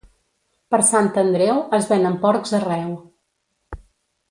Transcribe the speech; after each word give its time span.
Per 0.75 0.79
Sant 0.87 1.09
Andreu 1.23 1.61
es 1.79 1.91
venen 1.93 2.17
porcs 2.25 2.57
arreu. 2.63 2.91